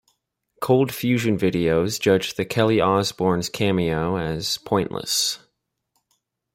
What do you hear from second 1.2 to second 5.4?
Video judged the Kelly Osbourne cameo as "pointless".